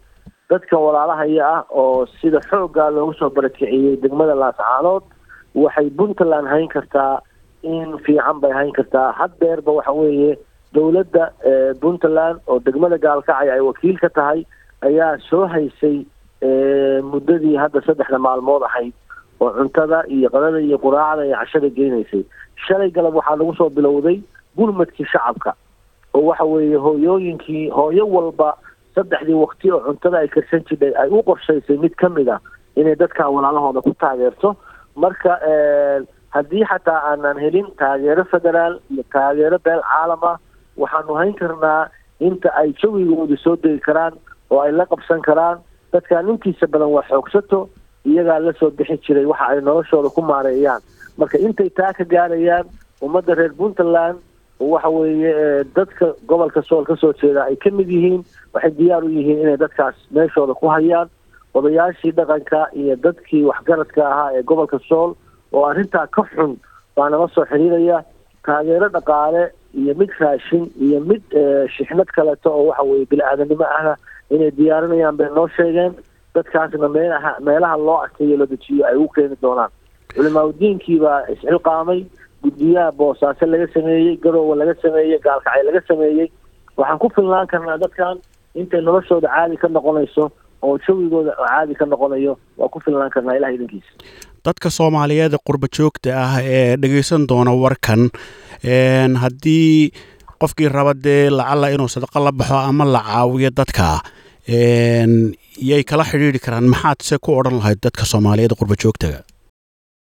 Dadka 0.50 0.76
walaalahaya 0.78 1.46
ah 1.56 1.64
oo 1.70 2.06
sida 2.20 2.40
xooggaa 2.50 2.90
loogu 2.96 3.14
soo 3.18 3.30
barakiciyey 3.30 3.96
degmada 4.02 4.34
laascaanood 4.42 5.04
waxay 5.54 5.88
puntland 5.98 6.46
hayn 6.52 6.68
kartaa 6.68 7.20
in 7.62 7.98
fiican 8.04 8.40
bay 8.40 8.52
hayn 8.52 8.72
kartaa. 8.72 9.12
Haddeerba 9.20 9.72
waxa 9.78 9.92
weeye 9.92 10.38
dowladda 10.74 11.24
puntland 11.80 12.40
oo 12.46 12.58
degmada 12.66 12.98
gaalkacay 12.98 13.48
ay 13.50 13.60
wakiil 13.60 13.96
ka 14.04 14.08
tahay 14.08 14.44
ayaa 14.88 15.16
soo 15.30 15.46
haysay 15.46 16.04
muddadii 17.12 17.56
hadda 17.62 17.80
saddexda 17.86 18.18
maalmood 18.18 18.62
ahayd 18.68 18.92
oo 19.42 19.50
cuntada 19.58 19.98
iyo 20.16 20.28
qadada 20.34 20.60
iyo 20.60 20.78
quraacda 20.84 21.22
iyo 21.26 21.36
cashada 21.40 21.68
geynaysay. 21.76 22.22
Shalay 22.66 22.90
galab 22.96 23.14
waxaa 23.18 23.36
lagu 23.40 23.54
soo 23.58 23.70
bilowday 23.76 24.18
gurmadkii 24.56 25.06
shacabka 25.12 25.52
oo 26.14 26.22
waxa 26.30 26.44
weeye 26.44 26.76
hooyooyinkii 26.86 27.64
hooyo 27.76 28.04
walba 28.14 28.50
saddexdii 28.94 29.38
waqti 29.44 29.72
oo 29.72 29.80
cuntada 29.86 30.18
ay 30.22 30.28
karsan 30.28 30.62
jidhay 30.68 30.92
ay 31.02 31.08
u 31.10 31.22
qorshaysay 31.28 31.76
mid 31.84 31.94
ka 32.02 32.08
mid 32.08 32.28
a 32.28 32.38
inay 32.76 32.94
dadka 33.02 33.28
walaalahooda 33.28 33.80
ku 33.82 33.92
taageerto. 34.02 34.56
Marka 34.96 35.38
haddii 36.36 36.64
xataa 36.70 37.00
aanan 37.10 37.38
helin 37.44 37.66
taageero 37.80 38.24
federaal 38.32 38.78
iyo 38.92 39.02
taageero 39.12 39.58
beel 39.64 39.80
caalam 39.90 40.22
ah 40.32 40.36
waxaanu 40.76 41.14
hayn 41.20 41.34
karnaa 41.40 41.88
inta 42.20 42.48
ay 42.60 42.72
jawigooda 42.82 43.36
soo 43.44 43.56
degi 43.56 43.80
karaan 43.86 44.14
oo 44.50 44.60
ay 44.60 44.72
la 44.72 44.84
qabsan 44.86 45.20
karaan. 45.28 45.58
Dadkan 45.92 46.28
intiisa 46.32 46.66
badan 46.72 46.88
waa 46.92 47.04
xoogsato 47.08 47.68
iyagaa 48.10 48.38
la 48.46 48.52
soo 48.60 48.70
bixi 48.70 48.96
jiray 49.06 49.24
waxa 49.32 49.46
ay 49.52 49.60
noloshooda 49.60 50.08
ku 50.16 50.22
maareeyaan 50.22 50.82
marka 51.18 51.38
intay 51.38 51.70
taa 51.70 51.92
ka 51.98 52.04
gaarayaan 52.04 52.66
ummadda 53.02 53.34
reer 53.34 53.52
puntland 53.60 54.18
waxa 54.60 54.88
weeye 54.88 55.64
dadka 55.76 56.06
gobolka 56.28 56.62
sool 56.62 56.84
ka 56.84 56.96
soo 56.96 57.12
jeeda 57.22 57.44
ay 57.50 57.56
ka 57.56 57.70
mid 57.70 57.88
yihiin 57.90 58.22
waxay 58.54 58.70
diyaar 58.78 59.04
u 59.04 59.10
yihiin 59.10 59.38
inay 59.44 59.56
dadkaas 59.56 59.94
meeshooda 60.10 60.54
ku 60.54 60.66
hayaan. 60.68 61.08
Odayaashii 61.54 62.12
dhaqanka 62.16 62.60
iyo 62.80 62.94
dadkii 62.96 63.42
waxgaradka 63.44 64.02
ahaa 64.10 64.30
ee 64.38 64.42
gobolka 64.42 64.78
sool 64.88 65.10
oo 65.52 65.64
arrintaa 65.70 66.06
ka 66.06 66.22
xun 66.32 66.56
baa 66.96 67.08
nala 67.10 67.28
soo 67.34 67.44
xiriiraya. 67.50 67.98
Taageero 68.46 68.88
dhaqaale 68.94 69.42
iyo 69.80 69.92
mid 70.00 70.10
raashin 70.20 70.64
iyo 70.80 71.00
mid 71.00 71.22
shixnad 71.76 72.08
kaleeto 72.16 72.48
oo 72.54 72.64
waxa 72.70 72.82
weye 72.88 73.04
bini-aadanimo 73.10 73.66
ahna 73.76 73.92
inay 74.30 74.50
diyaarinayaan 74.58 75.16
bay 75.20 75.28
noo 75.36 75.48
sheegeen 75.56 75.92
dadkaasna 76.34 76.88
meelaha 76.96 77.30
meelaha 77.46 77.76
loo 77.86 77.98
asteeyo 78.06 78.36
la 78.40 78.46
dejiyo 78.52 78.86
ay 78.90 78.96
u 78.96 79.08
keeni 79.14 79.36
doonaan. 79.42 79.70
Culimaadudiinkii 80.14 80.98
baa 81.04 81.20
isxilqaamay 81.32 82.00
guddiyaha 82.42 82.92
boosaaso 82.92 83.46
laga 83.46 83.66
sameeyey 83.74 84.16
garoowe 84.24 84.56
laga 84.60 84.74
sameeyey 84.82 85.18
gaalkacay 85.26 85.62
laga 85.68 85.80
sameeyey. 85.88 86.28
Waxaan 86.76 86.98
ku 86.98 87.08
filnaan 87.16 87.46
karnaa 87.52 87.78
dadkan 87.84 88.16
intay 88.54 88.80
noloshooda 88.80 89.28
caadi 89.28 89.56
ka 89.62 89.68
noqonayso 89.68 90.24
oo 90.62 90.78
jawigooda 90.86 91.32
caadi 91.40 91.74
ka 91.74 91.84
noqonayo 91.86 92.36
waa 92.58 92.68
ku 92.68 92.80
filnaan 92.84 93.10
karnaa 93.14 93.36
ilaha 93.38 93.52
idankiisa 93.56 93.92
dadka 94.44 94.70
soomaaliyeed 94.70 95.34
qurba 95.46 95.66
joogta 95.76 96.10
ah 96.24 96.34
ee 96.56 96.76
dhegaysan 96.82 97.26
doona 97.30 97.52
warkan 97.62 98.02
haddii 99.22 99.92
qofkii 100.40 100.68
raba 100.68 100.94
dee 100.94 101.30
lacalla 101.30 101.70
inuu 101.74 101.88
sadaqo 101.88 102.20
la 102.24 102.32
baxo 102.32 102.56
ama 102.56 102.84
la 102.84 103.00
caawiyo 103.08 103.50
dadka 103.50 104.00
yay 104.48 105.82
kala 105.84 106.04
xidhiidri 106.04 106.40
karaan. 106.40 106.68
Maxaad 106.72 107.02
se 107.02 107.18
ku 107.18 107.36
odhan 107.38 107.58
lahayd 107.60 107.80
dadka 107.82 108.04
soomaaliyeed 108.04 108.54
qurba 108.58 108.74
joogtaga? 108.84 109.22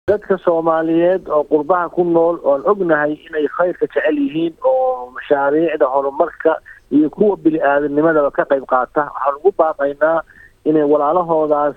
Dadka 0.09 0.39
soomaaliyeed 0.45 1.29
oo 1.29 1.45
qurbaha 1.53 1.91
ku 1.95 2.05
nool 2.05 2.41
oon 2.43 2.63
ognahay 2.73 3.13
inay 3.29 3.47
khayrka 3.57 3.87
jecel 3.87 4.17
yihiin 4.19 4.55
oo 4.65 5.11
mashaariicda 5.17 5.87
horumarka 5.87 6.57
iyo 6.91 7.11
kuwa 7.11 7.37
bini-aadamnimadaba 7.37 8.31
ka 8.31 8.45
qayb 8.51 8.65
qaata. 8.67 9.03
Waxaan 9.13 9.37
ugu 9.39 9.53
baaqaynaa 9.59 10.23
inay 10.65 10.83
walaalahoodaas 10.93 11.77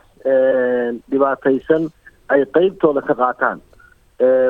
dhibaataysan 1.12 1.90
ay 2.30 2.46
qeybtooda 2.56 3.02
ka 3.08 3.14
qaataan. 3.14 3.60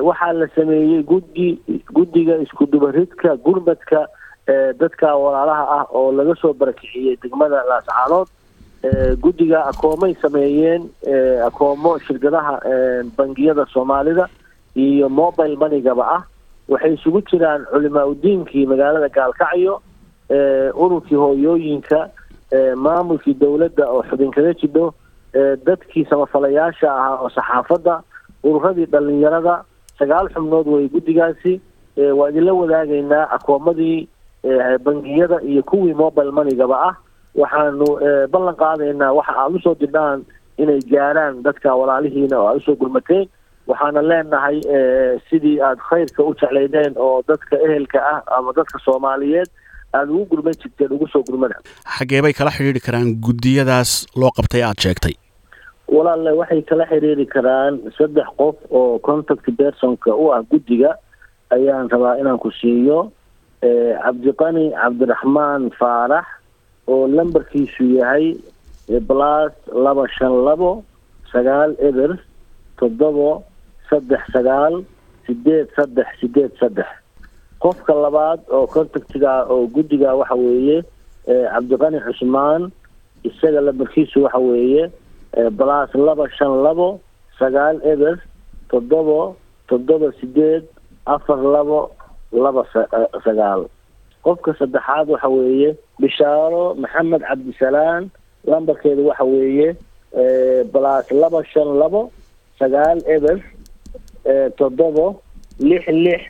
Waxaa 0.07 0.33
la 0.33 0.47
sameeyey 0.55 1.03
guddi 1.03 1.59
guddiga 1.95 2.37
isku 2.45 2.65
dubaridka 2.71 3.35
gurmadka 3.45 4.05
dadka 4.79 5.15
walaalaha 5.15 5.63
ah 5.77 5.83
oo 5.97 6.11
laga 6.11 6.35
soo 6.41 6.53
barakiciyey 6.53 7.15
degmada 7.23 7.63
laascaanood 7.69 8.27
guddiga 9.23 9.65
akoomay 9.71 10.13
sameeyeen 10.21 10.89
akoomo 11.47 11.99
shirkadaha 11.99 12.59
bangiyada 13.17 13.65
soomaalida 13.73 14.27
iyo 14.75 15.09
mobile 15.09 15.55
monigaba 15.55 16.05
ah. 16.17 16.23
Waxay 16.69 16.93
isugu 16.93 17.21
jiraan 17.27 17.65
culimaa 17.71 18.05
udiinkii 18.05 18.65
magaalada 18.65 19.09
gaalkacyo 19.09 19.81
ururkii 20.83 21.15
hooyooyinka 21.15 22.09
maamulkii 22.75 23.33
dowladda 23.33 23.87
oo 23.91 24.03
xubin 24.09 24.31
kaga 24.31 24.53
jidho 24.53 24.93
dadkii 25.65 26.05
samafalayaasha 26.09 26.87
ahaa 26.95 27.17
oo 27.23 27.29
saxaafadda 27.29 28.01
ururadii 28.43 28.85
dhalinyarada 28.85 29.63
sagaal 29.99 30.29
xubnood 30.33 30.67
way 30.67 30.87
guddigaasi 30.87 31.61
waa 32.17 32.29
idinla 32.29 32.53
wadaagaynaa 32.53 33.29
akoomadii 33.37 34.07
bangiyada 34.85 35.41
iyo 35.41 35.63
kuwii 35.63 35.93
mobile 35.93 36.31
monigaba 36.31 36.77
ah 36.89 36.95
waxaanu 37.41 37.87
ballan 38.33 38.55
qaadaynaa 38.63 39.11
waxa 39.19 39.33
aada 39.37 39.55
u 39.57 39.59
soo 39.65 39.75
didhaan 39.75 40.23
inay 40.57 40.79
gaaraan 40.91 41.43
dadka 41.43 41.75
walaalihiina 41.75 42.39
oo 42.39 42.47
aada 42.47 42.57
u 42.61 42.65
soo 42.67 42.75
gurmateen 42.75 43.25
waxaana 43.67 44.01
leenahay 44.01 44.57
sidii 45.29 45.59
aada 45.61 45.81
khayrka 45.89 46.23
u 46.23 46.33
jeclaydeen 46.41 46.93
oo 46.97 47.23
dadka 47.27 47.55
ehelka 47.67 47.99
ah 48.13 48.19
ama 48.37 48.53
dadka 48.59 48.79
soomaaliyeed 48.85 49.49
aada 49.93 50.11
ugu 50.11 50.25
gurman 50.35 50.53
jirteen 50.61 50.91
ugu 50.95 51.07
soo 51.07 51.23
gurmada 51.29 51.55
xaggee 51.97 52.21
bay 52.21 52.33
kala 52.33 52.51
xidhiidri 52.57 52.79
karaan 52.87 53.09
guddiyadaas 53.25 53.91
loo 54.15 54.31
qabtay 54.37 54.63
aada 54.63 54.81
sheegtay. 54.85 55.15
Walaalle 55.95 56.31
waxay 56.41 56.61
kala 56.69 56.85
xiriiri 56.91 57.25
karaan 57.35 57.73
saddex 57.97 58.27
qof 58.37 58.55
oo 58.71 58.99
contact 58.99 59.45
personka 59.57 60.11
u 60.15 60.31
ah 60.35 60.41
guddiga. 60.51 60.91
Ayaan 61.55 61.89
rabaa 61.93 62.15
inaan 62.21 62.39
ku 62.43 62.49
siiyo 62.51 63.11
cabdiqani 63.67 64.65
cabdiraxmaan 64.81 65.69
faarax 65.79 66.25
oo 66.87 67.07
lambarkiisu 67.07 67.83
yahay 67.99 68.25
plus 69.07 69.53
laba 69.85 70.03
shan 70.17 70.33
labo 70.47 70.71
sagaal 71.31 71.71
eber 71.89 72.11
toddobo 72.79 73.43
saddex 73.89 74.21
sagaal 74.35 74.83
sideed 75.25 75.67
saddex 75.75 76.07
sideed 76.19 76.51
saddex. 76.59 76.89
Qofka 77.63 77.93
labaad 77.95 78.39
oo 78.51 78.67
contactiga 78.67 79.45
oo 79.53 79.67
guddiga 79.75 80.11
waxa 80.19 80.35
weeye 80.35 80.77
cabdiqani 81.53 81.99
cusmaan 82.07 82.71
isaga 83.23 83.61
lambarkiisu 83.67 84.23
waxa 84.27 84.39
weeye 84.39 84.91
plus 85.57 85.89
laba 86.07 86.25
shan 86.37 86.53
labo 86.65 86.99
sagaal 87.39 87.79
eber 87.93 88.19
toddobo 88.69 89.35
toddoba 89.69 90.11
sideed 90.19 90.63
afar 91.05 91.39
labo 91.55 91.79
laba 92.33 92.63
sagaal. 93.25 93.61
Qofka 94.25 94.51
saddexaad 94.59 95.07
waxa 95.13 95.29
weeye 95.29 95.69
bishaaro 96.01 96.75
maxamed 96.75 97.21
cabdisalaan. 97.29 98.09
Lambarkeedu 98.47 99.07
waxa 99.09 99.23
weeye 99.25 99.69
plus 100.73 101.05
laba 101.21 101.39
shan 101.51 101.69
labo 101.81 102.01
sagaal 102.59 102.99
eber 103.15 103.37
toddobo 104.57 105.21
lix 105.59 105.87
lix 105.87 106.21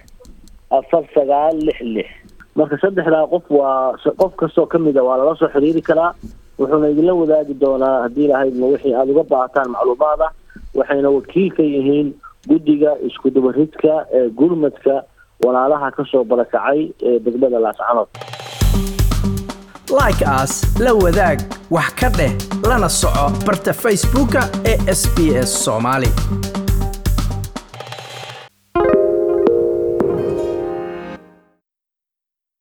afar 0.71 1.03
sagaal 1.15 1.55
lix 1.67 1.79
lix. 1.95 2.09
Marka 2.55 2.77
saddexdaa 2.83 3.27
qof 3.33 3.45
waa 3.49 3.97
qof 4.21 4.33
kastoo 4.41 4.65
ka 4.71 4.77
mida 4.79 5.03
waa 5.03 5.17
lala 5.17 5.35
soo 5.35 5.49
xiriiri 5.53 5.81
karaa. 5.81 6.13
Wuxuuna 6.59 6.89
idinla 6.93 7.13
wadaagi 7.13 7.53
doonaa 7.61 8.01
haddii 8.05 8.27
lahaydma 8.31 8.65
wixii 8.73 8.93
aada 8.93 9.11
uga 9.11 9.23
baahataan 9.31 9.69
macluumaad 9.73 10.21
ah 10.27 10.31
waxayna 10.77 11.09
wakiil 11.09 11.49
ka 11.57 11.63
yihiin 11.63 12.13
guddiga 12.47 12.91
isku 13.07 13.29
dubaridka 13.33 14.05
ee 14.13 14.29
gurmadka 14.29 15.03
walaalaha 15.45 15.91
ka 15.97 16.03
barakacay 16.31 16.79
ee 17.09 17.19
degmada 17.25 17.59
laascanood 17.65 18.07
like 19.99 20.21
as 20.39 20.51
la 20.85 20.93
wadaag 21.03 21.39
wax 21.75 21.89
ka 22.01 22.09
dheh 22.17 22.31
lana 22.69 22.89
soco 23.01 23.25
barta 23.47 23.73
facebooka 23.83 24.41
ee 24.71 24.77
sb 25.01 25.17
s 25.47 25.51
soomaali 25.65 26.09